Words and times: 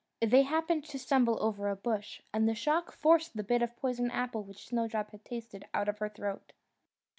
They 0.25 0.41
happened 0.41 0.83
to 0.85 0.97
stumble 0.97 1.37
over 1.43 1.67
a 1.69 1.75
bush, 1.75 2.21
and 2.33 2.49
the 2.49 2.55
shock 2.55 2.91
forced 2.91 3.37
the 3.37 3.43
bit 3.43 3.61
of 3.61 3.75
poisoned 3.77 4.11
apple 4.13 4.41
which 4.41 4.65
Snowdrop 4.67 5.11
had 5.11 5.23
tasted 5.23 5.67
out 5.75 5.87
of 5.87 5.99
her 5.99 6.09
throat. 6.09 6.53